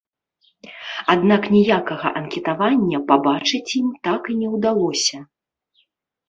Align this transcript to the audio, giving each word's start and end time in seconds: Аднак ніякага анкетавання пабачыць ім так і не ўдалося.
Аднак 1.13 1.43
ніякага 1.55 2.07
анкетавання 2.21 2.97
пабачыць 3.11 3.75
ім 3.81 3.93
так 4.09 4.21
і 4.33 4.39
не 4.41 4.49
ўдалося. 4.57 5.17